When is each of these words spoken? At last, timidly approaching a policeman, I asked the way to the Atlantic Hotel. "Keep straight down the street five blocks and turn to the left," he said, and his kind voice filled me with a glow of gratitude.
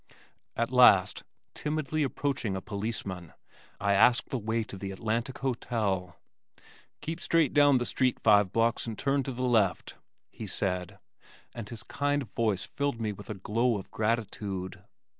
At 0.55 0.71
last, 0.71 1.23
timidly 1.53 2.01
approaching 2.01 2.55
a 2.55 2.59
policeman, 2.61 3.33
I 3.79 3.93
asked 3.93 4.29
the 4.31 4.39
way 4.39 4.63
to 4.63 4.75
the 4.75 4.89
Atlantic 4.89 5.37
Hotel. 5.37 6.19
"Keep 7.01 7.21
straight 7.21 7.53
down 7.53 7.77
the 7.77 7.85
street 7.85 8.19
five 8.19 8.51
blocks 8.51 8.87
and 8.87 8.97
turn 8.97 9.21
to 9.21 9.31
the 9.31 9.43
left," 9.43 9.97
he 10.31 10.47
said, 10.47 10.97
and 11.53 11.69
his 11.69 11.83
kind 11.83 12.23
voice 12.23 12.65
filled 12.65 12.99
me 12.99 13.11
with 13.11 13.29
a 13.29 13.35
glow 13.35 13.77
of 13.77 13.91
gratitude. 13.91 14.83